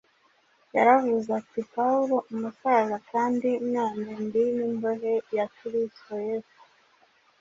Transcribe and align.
Yaravuze 0.75 1.27
ati, 1.39 1.59
“Pawulo 1.73 2.15
umusaza, 2.31 2.95
kandi 3.11 3.49
none 3.73 4.09
ndi 4.25 4.43
n’imbohe 4.55 5.13
ya 5.35 5.45
Kristo 5.55 6.13
Yesu. 6.27 6.59